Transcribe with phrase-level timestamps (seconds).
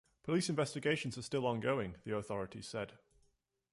[0.23, 2.93] Police investigations are still ongoing, the authorities said.